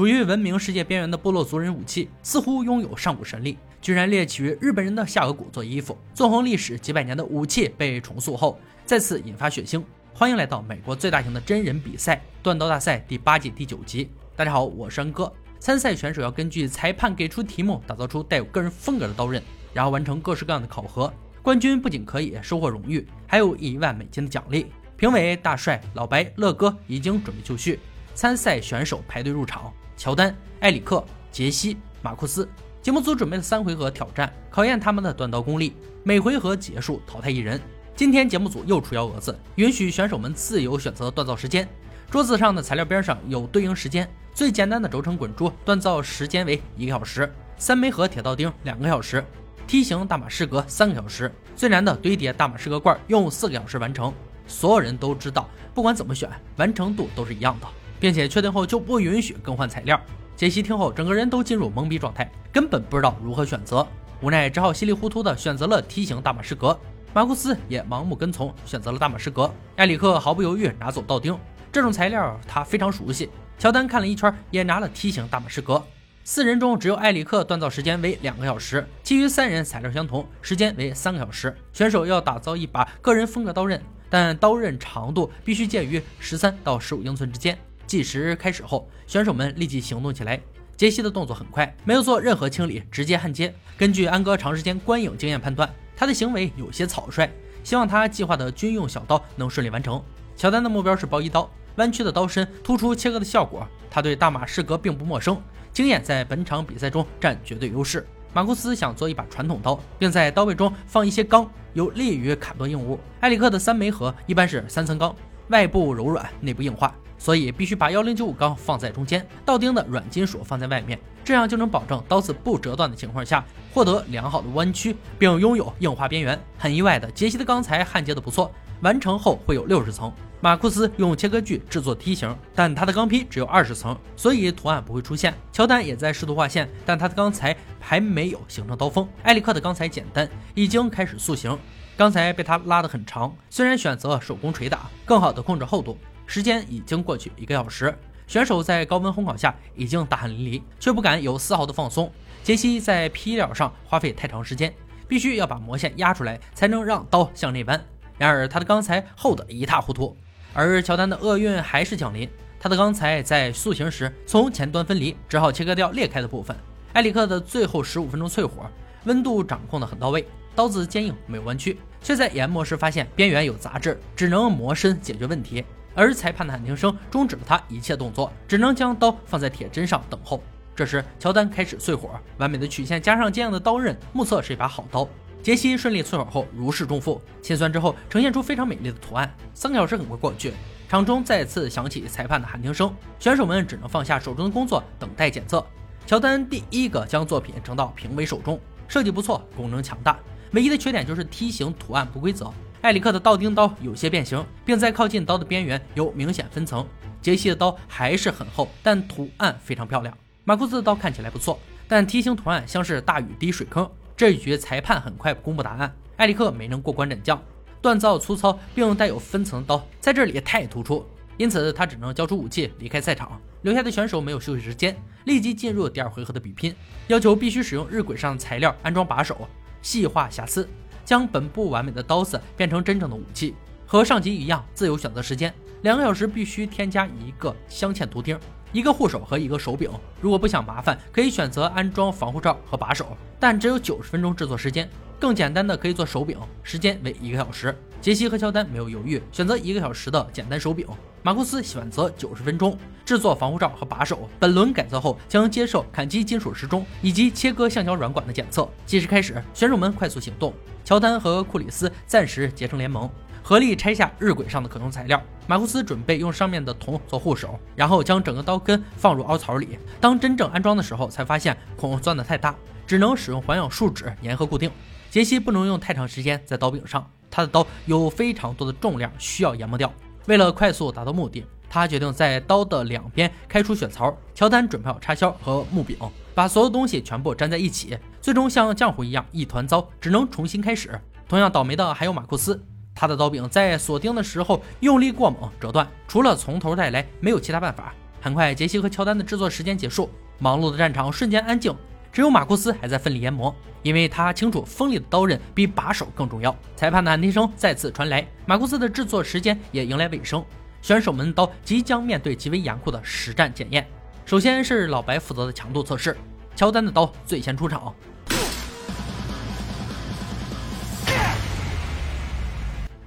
[0.00, 5.94] 处于文明世界边缘的部落族人武器，似乎拥有上古神力，居然猎取日本人的下颌骨做衣服。
[6.14, 9.84] 纵横历史几百年的武器被重塑后，再次引发血腥。
[10.14, 14.08] 欢迎来到美国最大型的真人比赛——断刀大赛第八季第九集。
[14.34, 15.30] 大家好，我是安哥。
[15.58, 19.42] 参赛选手要根据裁判给出题目，打造出带有个人风格的刀刃，
[19.74, 21.12] 然后完成各式各样的考核。
[21.42, 24.72] 冠军不仅可以收获荣誉，还有一万美金的奖励。
[24.96, 27.78] 评委大帅、老白、乐哥已经准备就绪，
[28.14, 29.70] 参赛选手排队入场。
[30.00, 32.48] 乔丹、埃里克、杰西、马库斯，
[32.80, 35.76] 节目组准备了三回合挑战，考验他们的锻造功力。
[36.02, 37.60] 每回合结束淘汰一人。
[37.94, 41.68] 今天节目组又出幺蛾子，允许选手们自由选择锻造时间。
[42.10, 49.22] 桌子上的材料边上有对应时间，最简单的轴承滚珠锻造时间为一个小时，三枚盒铁道钉两个小时，
[49.66, 54.10] 梯形大马士革三个小时，最难的堆叠大马士革罐用四个小时完成。
[54.46, 57.66] 所有人都知道，不管怎么选，完成度都是一样的。
[58.00, 60.00] 并且确定后就不允许更换材料。
[60.34, 63.86] 杰西听后，整个人都进入懵逼状态，根本不知道如何选择，
[64.22, 66.76] 无奈只好稀里糊涂的选择了梯形大马士革。
[67.12, 69.52] 马库斯也盲目跟从，选择了大马士革。
[69.76, 71.38] 埃里克毫不犹豫拿走道钉，
[71.70, 73.28] 这种材料他非常熟悉。
[73.58, 75.82] 乔丹看了一圈，也拿了梯形大马士革。
[76.24, 81.54] 四人中只有埃里克锻造时间为两个小时，其余三人材料相同，时间为三个小时。
[81.72, 87.58] 选手要打造一把个人风格刀刃，但刀刃长度必须介于十三到十五英寸之间。
[87.90, 90.40] 计时开始后，选手们立即行动起来。
[90.76, 93.52] 杰西的动作很快，没有做任何清理，直接焊接。
[93.76, 97.28] 根据安哥长时间观影经验判断，他的行为有些草率，
[97.64, 100.00] 希望他计划的军用小刀能顺利完成。
[100.36, 108.06] 乔丹的目标是包一刀，弯曲的刀身突出切割的效果，他对大马士革并不陌生，经验在本场比赛中占绝对优势。
[108.32, 113.00] 马库斯想做一把传统刀，并在刀背中放一些钢，有利于砍断硬物。
[113.22, 115.12] 埃里克的三枚盒一般是三层钢，
[115.48, 116.94] 外部柔软，内部硬化。
[117.20, 126.40] 所以必须把幺零九五钢放在中间，倒钉的软金属放在外面，这样就能保证刀子不折断的情况下获得良好的弯曲，并拥有硬化边缘。
[126.56, 130.10] 很意外的，杰西的钢材焊接的不错，完成后会有六十层。
[130.42, 135.34] 马库斯用切割锯制作梯形，但他的钢坯只有二十层，所以图案不会出现。
[135.52, 139.06] 乔丹也在试图画线，但他的钢材还没有形成刀锋。
[139.24, 141.54] 埃里克的钢材简单，已经开始塑形，
[141.94, 143.30] 钢材被他拉得很长。
[143.50, 145.98] 虽然选择手工锤打，更好的控制厚度。
[146.30, 147.92] 时间已经过去一个小时，
[148.28, 152.08] 选手在高温烘烤下已经大汗淋漓，却不敢有丝毫的放松。
[152.44, 154.72] 杰西在坯料上花费太长时间，
[155.08, 157.84] 必须要把磨线压出来，才能让刀向内弯。
[158.16, 160.16] 然而他的钢材厚得一塌糊涂，
[160.54, 162.30] 而乔丹的厄运还是降临，
[162.60, 166.56] 他的钢材在塑形时从前端分离，只好切割掉裂开的部分。
[166.92, 168.70] 埃里克的最后十五分钟淬火，
[169.02, 170.24] 温度掌控的很到位，
[170.54, 175.64] 刀子坚硬没有弯曲，却在研磨时发现边缘有杂质，只能磨深解决问题。
[175.94, 180.42] 而裁判的喊停声终止了他一切动作，只能将刀放在铁砧上等候。
[180.74, 185.06] 这时，乔丹开始淬火，完美的曲线加上坚硬的刀刃，目测是一把好刀。
[185.42, 189.30] 杰西顺利淬火后如释重负，心酸之后呈现出非常美丽的图案。
[189.54, 190.52] 三个小时很快过去，
[190.88, 195.66] 场中再次响起裁判的喊停声，选手们只能放下手中的工作，等待检测。
[196.06, 200.18] 乔丹第一个将作品呈到评委手中，设计不错，功能强大，
[200.52, 202.52] 唯一的缺点就是梯形图案不规则。
[202.82, 206.86] 艾里克的倒钉刀有些变形，并在靠近刀的边缘有明显分层。
[207.20, 210.16] 杰西的刀还是很厚，但图案非常漂亮。
[210.44, 213.88] 马库斯的刀看起来不错，但梯形图案像是大雨滴水坑。
[214.16, 217.38] 这一局裁判很快公布答案，艾里克没能过关斩将。
[217.82, 223.38] 锻造粗糙并带有分层的刀在这里太突出，因此他只能交出武器离开赛场。
[223.60, 226.74] 留下的选手没有休息时间，立即进入第二回合的比拼，
[227.08, 229.46] 要求必须使用日晷上的材料安装把手，
[229.82, 230.66] 细化瑕疵。
[231.10, 238.38] 将本不完美的刀子变成真正的武器，和上集一样，自由选择时间，两个小时必须添加一个镶嵌图钉，
[238.70, 239.90] 一个护手和一个手柄。
[240.20, 244.88] 如果不想麻烦，可以选择安装防护罩和把手，但只有九十分钟制作时间。
[245.18, 247.76] 更简单的可以做手柄，时间为一个小时。
[248.00, 250.86] 杰西和乔丹没有犹豫，选择一个小时的简单手柄。
[251.22, 254.28] 马库斯选择九十分钟制作防护罩和把手。
[254.38, 258.68] 本轮改造后将接受砍击金属时钟以及切割橡胶软管的检测。
[258.86, 260.54] 计时开始，选手们快速行动。
[260.84, 263.08] 乔丹和库里斯暂时结成联盟，
[263.42, 265.22] 合力拆下日晷上的可用材料。
[265.46, 269.78] 马库斯准备用上面的铜做护手，然后将整个刀根放入凹槽里。
[270.00, 272.54] 当真正安装的时候，才发现孔钻得太大，
[272.86, 274.70] 只能使用环氧树脂粘合固定。
[275.10, 279.92] 杰西不能用太长时间在刀柄上，他的刀有非常多的重量需要研磨掉。
[280.26, 284.16] 为了快速达到目的，他决定在刀的两边开出血槽。
[284.34, 285.96] 乔丹准备好插销和木柄，
[286.34, 290.98] 把所有东西全部粘在一起，最终像浆糊一样一团糟，只能重新开始。
[291.28, 292.60] 同样倒霉的还有马库斯，
[292.94, 297.94] 他的刀柄在锁钉的时候用力过猛折断，除了从头再来没有其他办法。
[298.20, 301.74] 很快，杰西和乔丹的制作时间结束，忙碌的战场瞬间安静，
[302.12, 306.54] 只有马库斯还在奋力研磨，因为他清楚锋利的刀刃比把手更重要。
[306.74, 310.44] 裁判的喊停声再次传来，马库斯的制作时间也迎来尾声，
[310.82, 313.86] 选手们的刀即将面对极为严酷的实战检验。
[314.26, 316.16] 首先是老白负责的强度测试，
[316.56, 317.94] 乔丹的刀最先出场，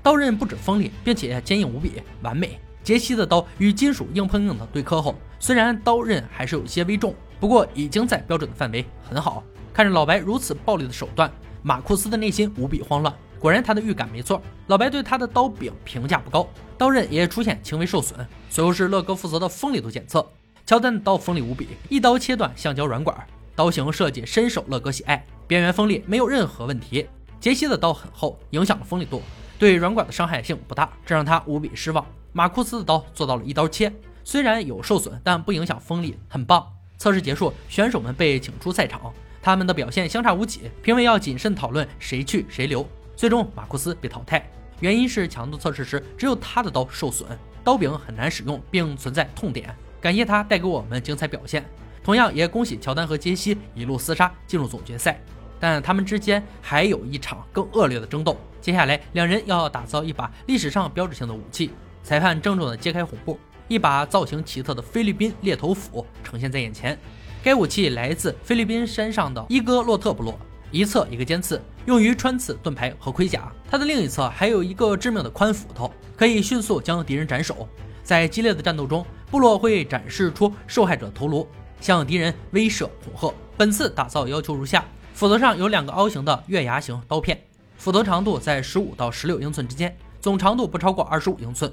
[0.00, 2.60] 刀刃不止锋利，并且坚硬无比，完美。
[2.84, 9.42] 杰西的刀与金属硬碰硬的对磕后，虽然刀刃还是有些微重，不过已经在标准的范围，很好。
[9.72, 11.28] 看着老白如此暴力的手段，
[11.60, 13.12] 马库斯的内心无比慌乱。
[13.40, 16.48] 果然，他的预感没错，老白对他的刀柄评价不高，
[16.78, 18.24] 刀刃也出现轻微受损。
[18.48, 20.24] 随后是乐哥负责的锋利度检测，
[20.64, 27.08] 乔丹的刀锋利无比，一刀切断橡胶软管，刀型设计深受乐哥喜爱，边缘锋利，没有任何问题。
[27.40, 29.20] 杰西的刀很厚，影响了锋利度，
[29.58, 32.06] 对软管的伤害性不大，这让他无比失望。
[32.32, 33.92] 马库斯的刀做到了一刀切，
[34.22, 36.64] 虽然有受损，但不影响锋利，很棒。
[37.02, 39.12] 测试结束，选手们被请出赛场，
[39.42, 42.88] 他们的表现相差无几，评委要谨慎讨论谁去谁留。
[43.16, 47.26] 最终，马库斯被淘汰，原因是强度测试时只有他的刀受损，
[47.64, 49.74] 刀柄很难使用，并存在痛点。
[50.00, 51.64] 感谢他带给我们精彩表现，
[52.04, 55.20] 同样也恭喜乔丹和杰西一路厮杀进入总决赛。
[55.58, 61.72] 但他们之间还有一场更恶劣的争斗，接下来两人要打造一把历史上标志性的武器。
[62.04, 66.98] 裁判郑重地揭开红布，一把造型奇特的菲律宾猎头斧呈现在眼前。
[67.42, 70.38] 该武器来自菲律宾山上的伊戈洛特部落，
[70.70, 73.52] 一侧一个尖刺，用于穿刺盾牌和盔甲。
[73.68, 77.68] 它的另一侧还有一个致命的宽斧头，可以迅速将敌人斩首。
[78.04, 81.46] 在激烈的战斗中，部落会展示出受害者头颅，
[81.80, 83.34] 向敌人威慑恐吓。
[83.56, 87.40] 本次打造要求如下：斧头上有两个凹形的月牙形刀片，
[87.76, 91.72] 斧头长度在十五到十六英寸之间，总长度不超过二十五英寸。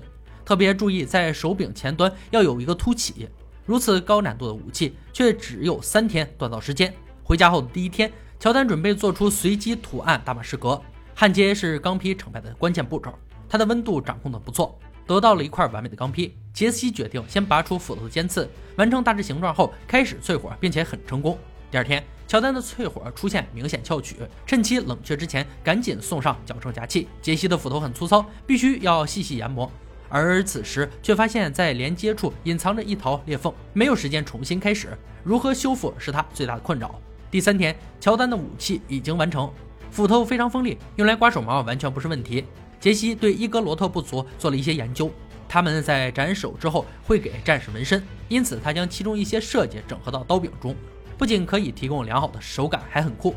[0.49, 3.29] 特别注意，在手柄前端要有一个凸起。
[3.67, 6.91] 如此高难度的武器，却只有三天锻造时间。
[7.23, 10.81] 回家后的第一天，乔丹准备做出随机图案大马士革。
[11.13, 13.13] 焊接是钢坯成败的关键步骤，
[13.47, 14.75] 它的温度掌控的不错，
[15.05, 16.35] 得到了一块完美的钢坯。
[16.51, 21.37] 杰西决定先拔出斧头的尖刺，完成大致形状后开始淬火，并且很成功。
[21.69, 24.15] 第二天，乔丹的淬火出现明显翘曲，
[24.47, 27.07] 趁其冷却之前，赶紧送上矫正夹器。
[27.21, 29.71] 杰西的斧头很粗糙，必须要细细研磨。
[30.09, 34.89] 而此时却发现，在连接处隐藏着一条裂缝，没有时间重新开始。
[35.23, 36.99] 如何修复是他最大的困扰。
[37.29, 39.51] 第三天，乔丹的武器已经完成，
[39.91, 42.43] 斧头非常锋利，用来刮手毛完全不是问题。
[42.79, 45.11] 杰西对伊格罗特部族做了一些研究，
[45.47, 50.75] 他们在斩首之后会给战士纹身，因此他将其中一些设计整合到刀柄中，
[51.17, 53.35] 不仅可以提供良好的手感，还很酷。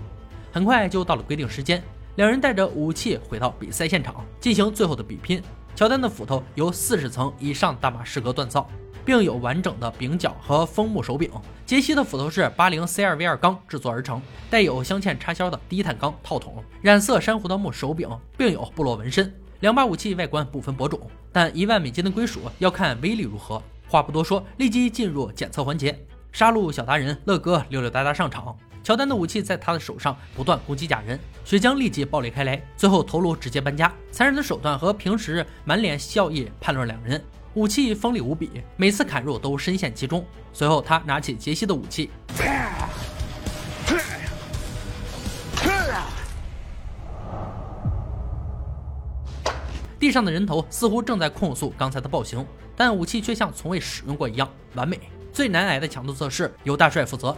[0.52, 1.82] 很快就到了规定时间，
[2.16, 5.42] 两人带着武器回到比赛现场，进行最后的比拼。
[5.74, 8.68] 乔丹的斧头由四十层以上大马士革锻造，
[9.04, 11.30] 并有完整的柄角和枫木手柄。
[11.64, 14.20] 杰西的斧头是八零 C 二 V 二钢制作而成，
[14.50, 19.32] 带有镶嵌插销的低碳钢套筒，染色珊瑚桃木手柄，并有部落纹身。
[19.60, 21.00] 两把武器外观不分伯仲，
[21.32, 23.62] 但一万美金的归属要看威力如何。
[23.88, 25.98] 话不多说，立即进入检测环节。
[26.32, 28.56] 杀戮小达人乐哥溜溜达达上场。
[28.82, 33.92] 乔丹的武器在他的手上不断攻击假人，血浆立即爆裂开来，最后头颅直接搬家。
[34.10, 37.22] 残忍的手段和平时满脸笑意判若两人。
[37.54, 40.24] 武器锋利无比，每次砍入都深陷其中。
[40.52, 42.10] 随后他拿起杰西的武器，
[50.00, 54.98] 地上的人头似乎正在控诉刚才的暴行，但武器却像从未使用过一样完美。
[55.32, 57.36] 最难挨的强度测试由大帅负责。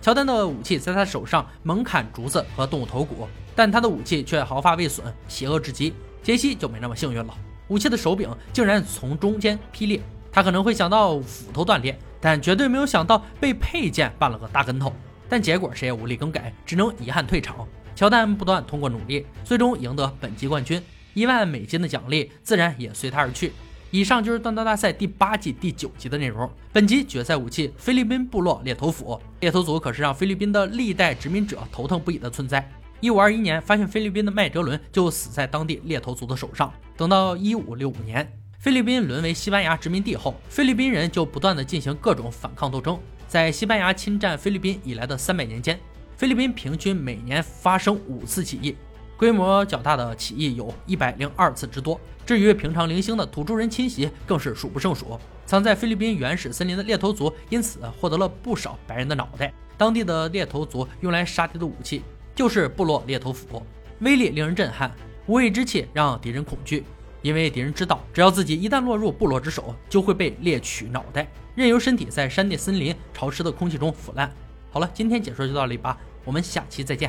[0.00, 5.92] 乔丹的武器在他手上猛砍竹子和动物头骨，但他的武器却毫发未损，邪恶至极。
[6.22, 7.34] 杰西就没那么幸运了，
[7.68, 10.00] 武器的手柄竟然从中间劈裂。
[10.30, 14.92] 他可能会想到斧头断裂，但绝对没有想到被佩剑绊了个大跟头。
[15.28, 17.66] 但结果谁也无力更改，只能遗憾退场。
[17.94, 20.80] 乔丹不断通过努力，最终赢得本季冠军，
[21.14, 23.52] 一万美金的奖励自然也随他而去。
[23.92, 26.50] 以上就是锻刀大赛第八季第九集的内容。
[26.72, 29.20] 本集决赛武器：菲律宾部落猎头斧。
[29.40, 32.68] 猎头族可是让菲律宾的历代殖民者头疼不已的存在。
[33.00, 36.72] 一五二一年，发现菲律宾的麦哲伦就死在当地猎头族的手上。
[36.96, 38.28] 等到一五六五年，
[38.58, 42.98] 菲律宾沦为西班牙殖民地后，菲律宾人就不断的进行各种反抗斗争。
[43.28, 45.78] 在西班牙侵占菲律宾以来的三百年间，
[46.16, 48.74] 菲律宾平均每年发生五次起义。
[49.16, 55.18] 规模较大的起义有一百零二次之多，至于平常零星的土著人侵袭更是数不胜数。
[55.46, 59.52] 藏在菲律宾原始森林的猎头族因此获得了不少白人的脑袋。
[59.78, 62.02] 当地的猎头族用来杀敌的武器
[62.34, 63.62] 就是部落猎头斧，
[64.00, 64.90] 威力令人震撼，
[65.26, 66.84] 无畏之气让敌人恐惧。
[67.22, 74.30] 因为敌人知道，只要自己一旦落入部落之手，就会被猎取脑袋，任由身体在山地森林潮湿的空气中腐烂。
[74.70, 77.04] 好了，今天解说就到这里吧，我们下期再见。